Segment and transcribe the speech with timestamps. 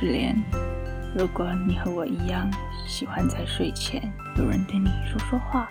[0.00, 0.34] 是莲。
[1.14, 2.50] 如果你和我一样
[2.88, 4.00] 喜欢在睡前
[4.38, 5.68] 有人对你说说话，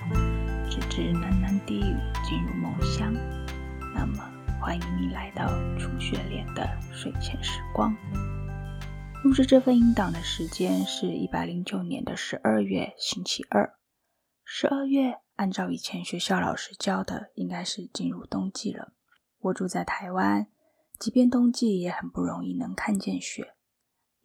[0.69, 3.11] 直至喃喃低语进入梦乡，
[3.95, 4.23] 那么
[4.61, 5.47] 欢迎你来到
[5.79, 7.91] 初雪莲的睡前时光。
[9.23, 13.79] 录制这份音档的时间是一百零九年的十二月星期二。
[14.45, 18.93] 十二月，按照以前学校老师教的，应该是进入冬季了。
[19.39, 20.45] 我住在台湾，
[20.99, 23.55] 即便冬季也很不容易能看见雪。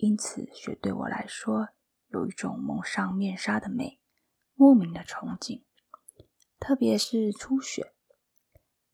[0.04, 1.70] 因此，雪对我来说
[2.08, 4.02] 有一种蒙上面纱的美，
[4.52, 5.64] 莫名的憧憬。
[6.60, 7.94] 特别是初雪，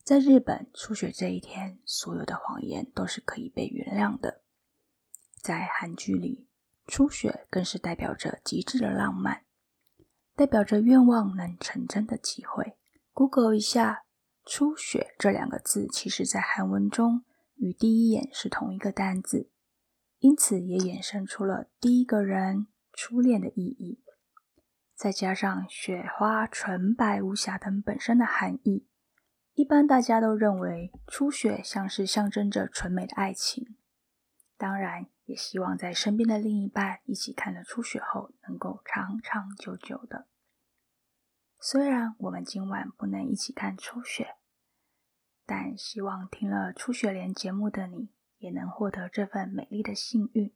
[0.05, 4.45] 在日本，初雪这一天，所有的谎言都是可以被原谅的。
[5.43, 6.49] 在韩剧里，
[6.87, 9.45] 初雪更是代表着极致的浪漫，
[10.37, 12.77] 代表着愿望能成真的机会。
[13.13, 14.05] Google 一下
[14.47, 17.25] “初雪”这两个字，其实在韩文中
[17.57, 19.51] 与第一眼是同一个单字。
[20.21, 24.05] 因此，也衍生出了第一个人初恋的意义，
[24.95, 28.87] 再加上雪花纯白无瑕等本身的含义，
[29.55, 33.77] 一般大家都认为初雪像是象征着纯美的爱情。
[34.59, 40.27] 当然，也希望在身边的另一半一起看了初雪后，能够长长久久的。
[41.59, 44.37] 虽然我们今晚不能一起看初雪，
[45.47, 48.11] 但希望听了初雪莲节目的你。
[48.41, 50.53] 也能获得这份美丽的幸运。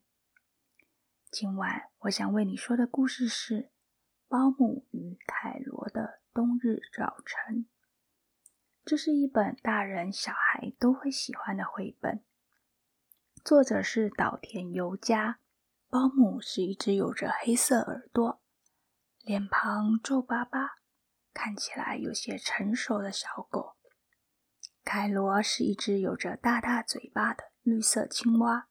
[1.31, 3.55] 今晚我想为你说的故事是
[4.27, 7.57] 《包姆与凯罗的冬日早晨》。
[8.85, 12.25] 这是一本大人小孩都会喜欢的绘本，
[13.45, 15.41] 作者是岛田由佳。
[15.89, 18.43] 包姆是一只有着黑色耳朵、
[19.21, 20.79] 脸庞皱巴巴、
[21.33, 23.77] 看起来有些成熟的小狗。
[24.83, 27.54] 凯罗是一只有着大大嘴巴的。
[27.65, 28.69] 绿色青蛙。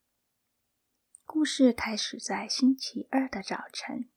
[1.25, 4.11] 故事开始在星期二的早晨。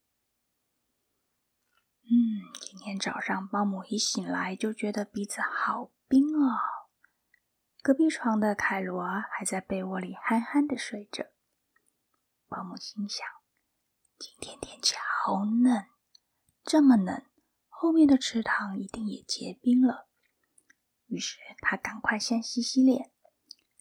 [2.02, 6.58] 嗯，今天早上保姆一醒来就觉得鼻子好冰哦。
[7.80, 11.24] 隔壁床的凯罗还在被窝里憨憨的睡着。
[12.46, 13.26] 保姆心想：
[14.18, 14.94] 今天天气
[15.24, 15.86] 好冷，
[16.62, 17.24] 这么冷，
[17.70, 20.10] 后面的池塘一定也结冰了。
[21.06, 23.10] 于是他赶快先洗洗脸。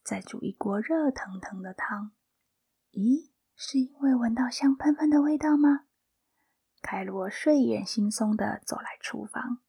[0.05, 2.11] 再煮一锅热腾腾的汤。
[2.91, 5.87] 咦，是因为闻到香喷喷的味道吗？
[6.83, 9.63] 凯罗睡眼惺忪的走来厨房。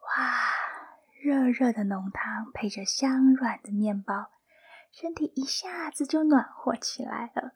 [0.00, 0.40] 哇，
[1.22, 4.32] 热热的浓汤配着香软的面包，
[4.90, 7.52] 身体一下子就暖和起来了。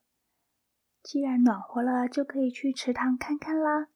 [1.02, 3.88] 既然暖和了，就可以去池塘看看啦。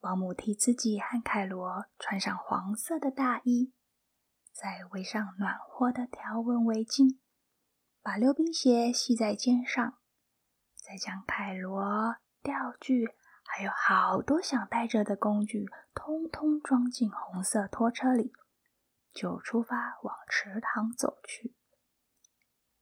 [0.00, 3.72] 保姆替自己和凯罗穿上黄色的大衣。
[4.56, 7.18] 再围上暖和的条纹围巾，
[8.00, 9.98] 把溜冰鞋系在肩上，
[10.74, 13.14] 再将泰罗钓具
[13.44, 18.32] 还有好多想带着的工具，通通装进红色拖车里，
[19.12, 21.54] 就出发往池塘走去。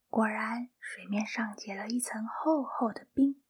[0.08, 3.42] 果然，水面上结了一层厚厚的冰。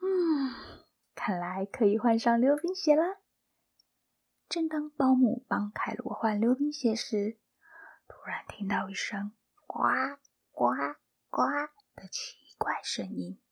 [0.00, 0.86] 嗯，
[1.16, 3.23] 看来可以换上溜冰鞋了。
[4.54, 7.40] 正当保姆帮凯罗换溜冰鞋时，
[8.06, 9.32] 突然听到一声
[9.66, 9.80] “呱
[10.52, 10.68] 呱
[11.28, 11.42] 呱”
[11.96, 13.42] 的奇怪声音。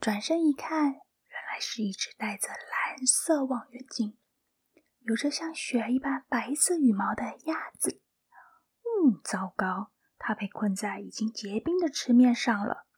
[0.00, 4.18] 转身一看，原来是一只戴着蓝色望远镜、
[5.02, 8.02] 有着像雪一般白色羽毛的鸭子。
[8.82, 12.88] 嗯，糟糕，它被困在已经结冰的池面上了。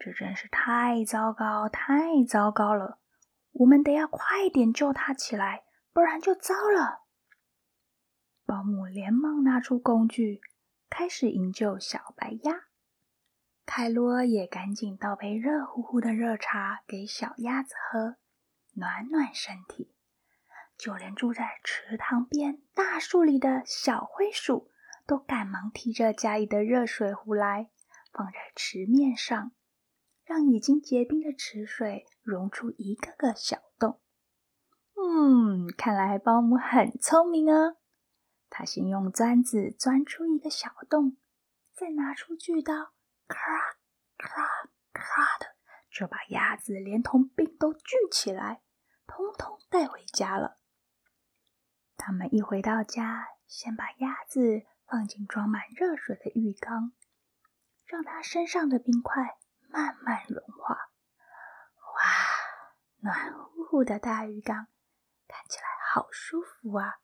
[0.00, 2.98] 这真是太糟糕，太糟糕了！
[3.52, 7.04] 我们得要快点救它起来，不然就糟了。
[8.46, 10.40] 保姆连忙拿出工具，
[10.88, 12.68] 开始营救小白鸭。
[13.66, 18.16] 凯罗也赶紧倒杯热乎乎的热茶给小鸭子喝，
[18.74, 19.92] 暖暖身体。
[20.78, 24.70] 就连住在池塘边大树里的小灰鼠，
[25.06, 27.68] 都赶忙提着家里的热水壶来，
[28.12, 29.52] 放在池面上。
[30.24, 34.00] 让已经结冰的池水融出一个个小洞。
[34.94, 37.76] 嗯，看来保姆很聪明啊！
[38.50, 41.16] 他先用钻子钻出一个小洞，
[41.74, 42.92] 再拿出锯刀，
[43.26, 43.38] 咔
[44.16, 44.42] 咔
[44.92, 45.54] 咔的，
[45.90, 48.62] 就把鸭子连同冰都锯起来，
[49.06, 50.58] 通通带回家了。
[51.96, 56.92] 他们一回到家，先把鸭子放进装满热水的浴缸，
[57.84, 59.38] 让它身上的冰块。
[59.70, 60.87] 慢慢融化，
[61.98, 62.04] 哇，
[63.00, 64.68] 暖乎乎的大浴缸
[65.26, 67.00] 看起来好舒服啊！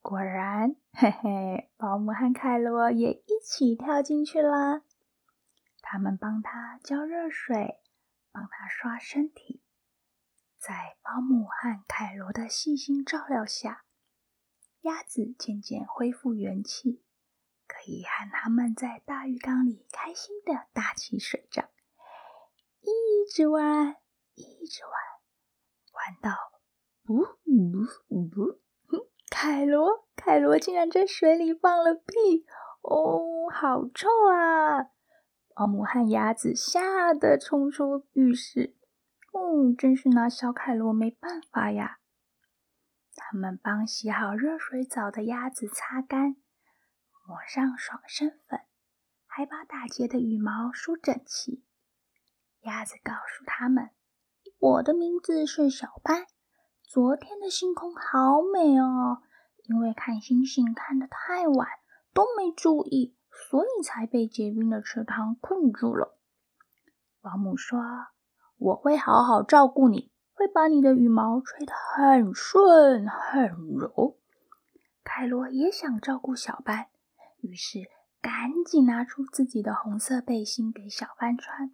[0.00, 4.82] 果然，嘿嘿，保姆和凯罗也一起跳进去啦。
[5.82, 7.82] 他们帮他浇热水，
[8.32, 9.62] 帮他刷身体。
[10.58, 13.84] 在保姆和凯罗的细心照料下，
[14.80, 17.02] 鸭子渐渐恢复元气，
[17.66, 21.68] 可以和他们在大浴缸里开心的打起水仗，
[23.30, 23.94] 一直玩，
[24.34, 24.92] 一直玩，
[25.94, 26.36] 玩到
[27.06, 28.58] 呜呜呜！
[29.30, 32.44] 凯罗，凯罗竟然在水里放了屁！
[32.82, 34.90] 哦，好臭啊！
[35.54, 38.76] 保姆和鸭子吓得冲出浴室。
[39.32, 42.00] 嗯，真是拿小凯罗没办法呀！
[43.14, 46.34] 他们帮洗好热水澡的鸭子擦干，
[47.28, 48.58] 抹上爽身粉，
[49.24, 51.62] 还把打结的羽毛梳整齐。
[52.62, 53.90] 鸭子告诉他们
[54.58, 56.26] ：“我的名字是小班。
[56.82, 59.22] 昨天的星空好美哦，
[59.64, 61.68] 因为看星星看得太晚，
[62.12, 66.18] 都没注意，所以才被结冰的池塘困住了。”
[67.22, 67.80] 保姆说。
[68.62, 73.48] 我会好好照顾你，会把你的羽毛吹得很顺很
[73.78, 74.18] 柔。
[75.02, 76.88] 凯罗也想照顾小班，
[77.40, 77.78] 于是
[78.20, 81.72] 赶紧拿出自己的红色背心给小班穿。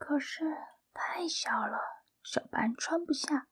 [0.00, 0.56] 可是
[0.94, 1.78] 太小了，
[2.24, 3.48] 小班穿不下。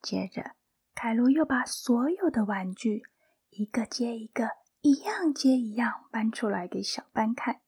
[0.00, 0.52] 接着，
[0.94, 3.02] 凯罗又把所有的玩具
[3.50, 7.60] 一个接一个，一样接一样搬出来给小班看，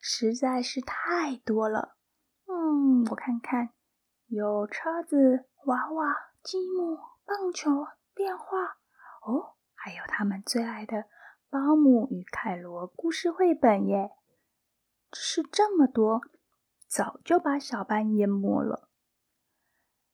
[0.00, 1.98] 实在是太多了。
[2.46, 3.74] 嗯，我看看，
[4.26, 8.78] 有车子、娃娃、积木、棒球、电话，
[9.26, 10.96] 哦，还有他们最爱的
[11.50, 14.10] 《保姆与凯罗》故事绘本耶！
[15.12, 16.22] 只是这么多，
[16.88, 18.88] 早就把小班淹没了。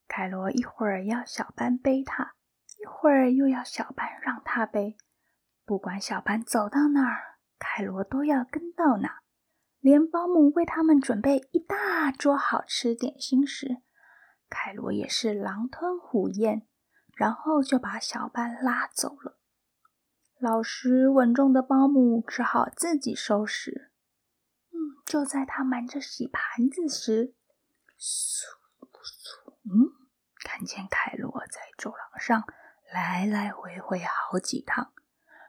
[0.09, 2.35] 凯罗一会儿要小班背他，
[2.79, 4.97] 一会儿又要小班让他背，
[5.65, 9.21] 不管小班走到哪儿，凯罗都要跟到哪。
[9.79, 13.77] 连保姆为他们准备一大桌好吃点心时，
[14.49, 16.67] 凯罗也是狼吞虎咽，
[17.15, 19.39] 然后就把小班拉走了。
[20.37, 23.88] 老实稳重的保姆只好自己收拾。
[25.09, 27.33] 就在他忙着洗盘子时，
[27.97, 28.45] 嗖
[28.91, 29.89] 嗖，嗯，
[30.45, 32.43] 看见凯罗在走廊上
[32.93, 34.93] 来来回回好几趟，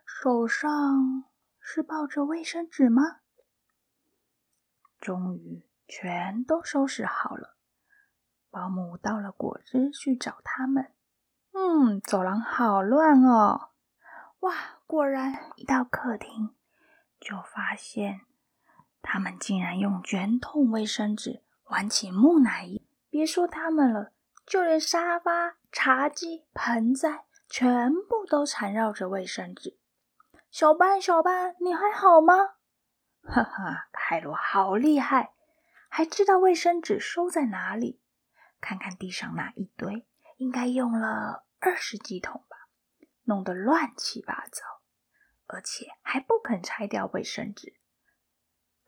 [0.06, 1.26] 手上
[1.58, 3.20] 是抱着卫生纸吗？
[4.98, 7.58] 终于全都收拾好了。
[8.48, 10.94] 保姆倒了果汁去找他们。
[11.52, 13.72] 嗯，走廊好乱哦！
[14.38, 14.54] 哇，
[14.86, 16.56] 果然一到客厅
[17.20, 18.22] 就发现
[19.02, 22.86] 他们竟然用卷筒卫生纸玩起木乃伊。
[23.08, 24.12] 别说他们了，
[24.46, 29.78] 就连沙发、茶几、盆栽全部都缠绕着卫生纸。
[30.50, 32.34] 小班，小班，你还好吗？
[33.22, 35.32] 哈哈，凯罗好厉害，
[35.88, 38.00] 还知道卫生纸收在哪里。
[38.60, 40.06] 看看地上那一堆，
[40.36, 42.56] 应该用了二十几桶吧，
[43.24, 44.62] 弄得乱七八糟，
[45.46, 47.74] 而且还不肯拆掉卫生纸。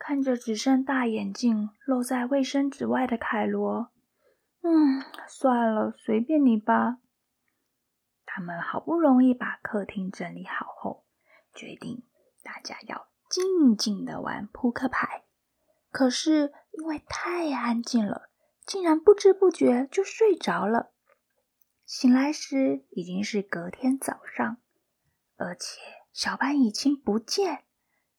[0.04, 3.92] 看着只剩大眼镜露在卫生纸外的凯罗，
[4.62, 6.98] 嗯，算了，随便你吧。
[8.26, 11.04] 他们好不容易把客厅整理好后，
[11.54, 12.02] 决定
[12.42, 13.06] 大家要。
[13.30, 15.22] 静静的玩扑克牌，
[15.92, 18.28] 可是因为太安静了，
[18.66, 20.90] 竟然不知不觉就睡着了。
[21.86, 24.56] 醒来时已经是隔天早上，
[25.36, 25.80] 而且
[26.12, 27.62] 小班已经不见，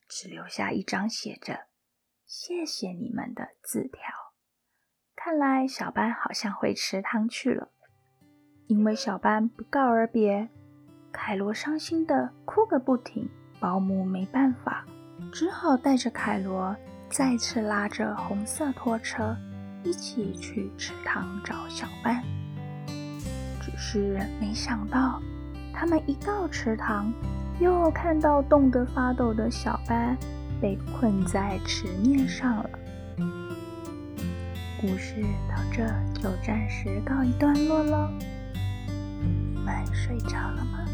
[0.08, 1.66] 只留下一张写着
[2.36, 4.02] “谢谢你们”的字条。
[5.16, 7.70] 看来小班好像回池塘去了，
[8.66, 10.50] 因为小班不告而别，
[11.12, 13.30] 凯罗伤心的哭个不停。
[13.60, 14.84] 保姆没办法。
[15.32, 16.76] 只好带着凯罗
[17.08, 19.38] 再次拉着红色拖车
[19.84, 22.22] 一起去池塘找小班。
[23.62, 25.22] 只是没想到，
[25.72, 27.14] 他们一到池塘，
[27.60, 30.18] 又看到冻得发抖的小班
[30.62, 32.70] 被困在池面上了。
[34.82, 35.88] 故事到这
[36.22, 38.10] 就暂时告一段落喽。
[39.22, 40.86] 你们睡着了吗？